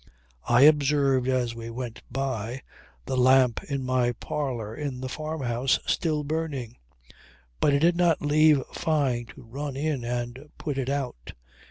I 0.49 0.63
observed, 0.63 1.27
as 1.27 1.53
we 1.53 1.69
went 1.69 2.01
by, 2.11 2.63
the 3.05 3.15
lamp 3.15 3.63
in 3.65 3.83
my 3.85 4.13
parlour 4.13 4.75
in 4.75 4.99
the 4.99 5.07
farmhouse 5.07 5.77
still 5.85 6.23
burning. 6.23 6.77
But 7.59 7.75
I 7.75 7.77
did 7.77 7.95
not 7.97 8.19
leave 8.19 8.63
Fyne 8.73 9.27
to 9.35 9.43
run 9.43 9.77
in 9.77 10.03
and 10.03 10.49
put 10.57 10.79
it 10.79 10.89
out. 10.89 11.33